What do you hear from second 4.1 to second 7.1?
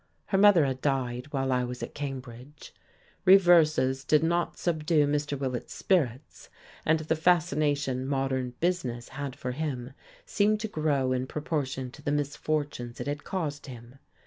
not subdue Mr. Willett's spirits, and